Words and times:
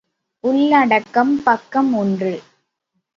உள்ளடக்கம் 0.39 1.43
பக்கம் 1.43 1.93
ஒன்று. 1.93 2.43